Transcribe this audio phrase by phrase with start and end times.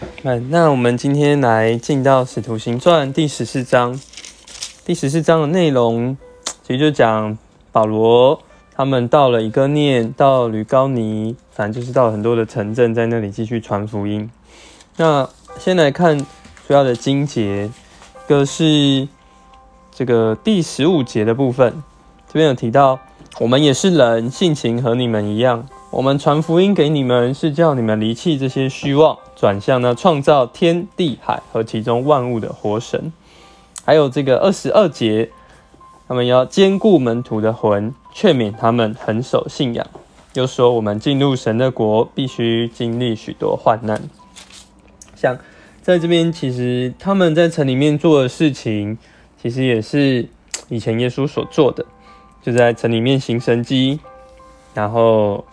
[0.00, 3.98] 嗯，那我们今天来进到《使徒行传》第十四章。
[4.84, 6.16] 第十四章的内容，
[6.62, 7.38] 其实就讲
[7.70, 8.40] 保罗
[8.74, 14.28] 他们到了一个念，到吕高尼，反正就是到很多的城镇，在那里继续传福音。
[14.96, 15.28] 那
[15.58, 19.06] 先来看主要的经节，一个是
[19.92, 21.82] 这个第十五节的部分，
[22.26, 22.98] 这边有提到，
[23.38, 25.66] 我们也是人，性情和你们一样。
[25.94, 33.12] 我们传福音给你们，是叫你们离弃这些虚妄，转向呢创造天地海和其中万物的活神。
[33.84, 35.30] 还有这个二十二节，
[36.08, 39.86] 他们要兼顾门徒的魂，劝勉他们恒守信仰。
[40.32, 44.02] 又说，我们进入神的国，必须经历许多患难。
[45.14, 45.38] 像
[45.80, 48.98] 在这边，其实他们在城里面做的事情，
[49.40, 50.28] 其实也是
[50.68, 51.86] 以前耶稣所做的，
[52.42, 54.00] 就在城里面行神迹，
[54.74, 55.44] 然后。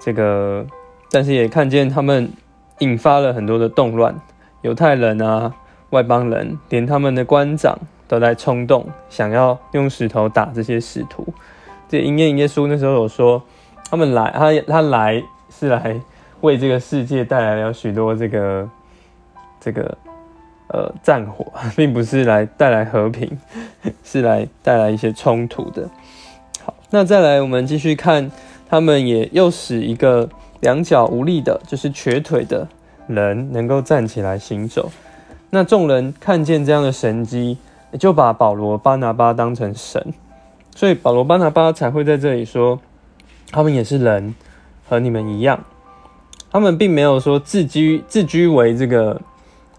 [0.00, 0.66] 这个，
[1.10, 2.32] 但是也看见他们
[2.78, 4.18] 引发了很多的动乱，
[4.62, 5.54] 犹太人啊、
[5.90, 11.26] 外邦人，连他们的官长都在冲动，想要用石头打这些使徒。
[11.86, 13.42] 这因验耶稣那时候有说，
[13.90, 16.00] 他们来，他他来是来
[16.40, 18.66] 为这个世界带来了许多这个
[19.60, 19.98] 这个
[20.68, 21.44] 呃战火，
[21.76, 23.38] 并不是来带来和平，
[24.02, 25.90] 是来带来一些冲突的。
[26.64, 28.30] 好，那再来，我们继续看。
[28.70, 30.28] 他们也又使一个
[30.60, 32.68] 两脚无力的，就是瘸腿的
[33.08, 34.92] 人能够站起来行走。
[35.50, 37.58] 那众人看见这样的神迹，
[37.98, 40.14] 就把保罗、巴拿巴当成神。
[40.72, 42.78] 所以保罗、巴拿巴才会在这里说，
[43.50, 44.36] 他们也是人，
[44.88, 45.64] 和你们一样。
[46.52, 49.20] 他们并没有说自居自居为这个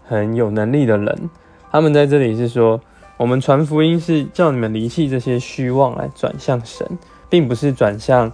[0.06, 1.30] 很有能力的人。
[1.70, 2.78] 他们在这里是说，
[3.16, 6.86] 我们传福音是叫你们离弃这些虚妄，来转向神，
[7.30, 8.30] 并不是转向。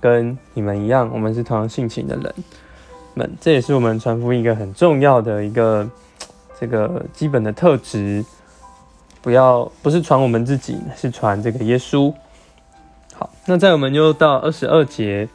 [0.00, 2.34] 跟你们一样，我们是同样性情的人
[3.14, 5.88] 们，这也是我们传福音一个很重要的一个
[6.60, 8.24] 这个基本的特质。
[9.20, 12.14] 不要不是传我们自己，是传这个耶稣。
[13.14, 15.28] 好，那在我们就到二十二节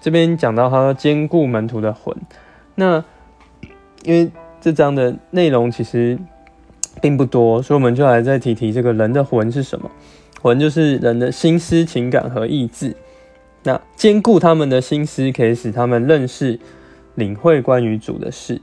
[0.00, 2.16] 这边讲到他要兼顾门徒的魂。
[2.74, 3.04] 那
[4.04, 6.18] 因为这章的内容其实
[7.00, 9.90] 并不多，所以我们就来再提提这个人的魂是什么？
[10.40, 12.96] 魂就是人的心思、情感和意志。
[13.66, 16.60] 那兼顾他们的心思，可以使他们认识、
[17.16, 18.60] 领会关于主的事，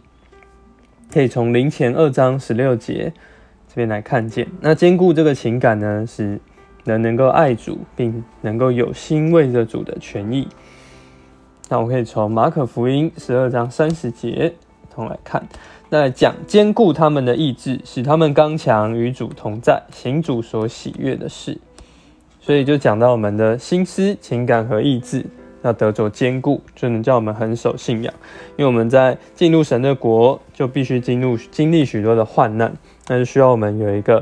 [1.11, 3.11] 可以从零前二章十六节
[3.67, 4.47] 这边来看见。
[4.61, 6.39] 那兼顾这个情感呢，使
[6.85, 10.47] 人能够爱主，并能够有心为着主的权益。
[11.67, 14.53] 那我可以从马可福音十二章三十节
[14.89, 15.45] 同来看，
[15.89, 21.59] 那讲兼顾他们的意志，使他们刚强与主同在，行主所喜悦的事。
[22.45, 25.25] 所以就讲到我们的心思、情感和意志
[25.61, 28.13] 要得着坚固，就能叫我们很守信仰。
[28.57, 32.73] 因为我们在进入神的国，就必须进入经历许多的患难，
[33.07, 34.21] 那就需要我们有一个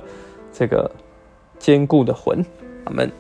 [0.54, 0.92] 这个
[1.58, 2.46] 坚固的魂。
[2.84, 3.12] 阿门。